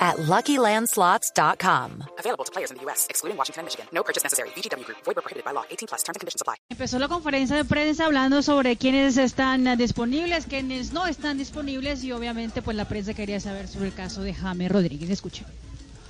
[0.00, 2.04] at LuckyLandSlots.com.
[2.18, 3.86] Available to players in the U.S., excluding Washington and Michigan.
[3.92, 4.48] No purchase necessary.
[4.56, 4.98] VGW Group.
[5.04, 5.64] Void where prohibited by law.
[5.70, 6.02] 18 plus.
[6.02, 6.56] Terms and conditions apply.
[6.70, 12.02] Empezó la conferencia de prensa hablando sobre quiénes están eh, disponibles, quiénes no están disponibles
[12.04, 15.10] y obviamente pues la prensa quería saber sobre el caso de James Rodríguez.
[15.10, 15.44] Escuche.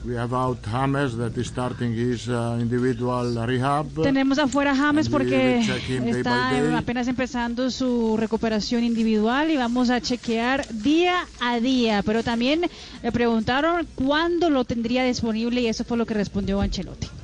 [0.03, 3.87] We have out James that is starting his uh, individual rehab.
[4.03, 10.67] Tenemos afuera a James porque está apenas empezando su recuperación individual y vamos a chequear
[10.69, 12.03] día a día.
[12.03, 12.63] Pero también
[13.03, 17.20] le preguntaron cuándo lo tendría disponible y eso fue lo que respondió Ancelotti.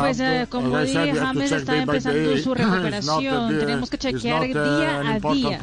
[0.00, 3.58] Pues como dije, James está empezando su recuperación.
[3.60, 5.58] Tenemos que chequear día a día.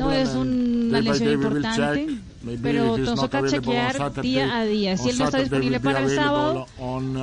[0.00, 2.18] No es una lesión importante,
[2.62, 4.96] pero nos toca chequear día a día.
[4.96, 6.66] Si él no está disponible para el sábado,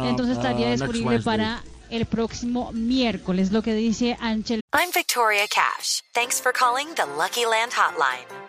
[0.10, 4.62] entonces estaría disponible para el próximo miércoles, lo que dice Ángel.
[4.74, 6.02] I'm Victoria Cash.
[6.14, 8.26] Thanks for calling the Lucky Land Hotline.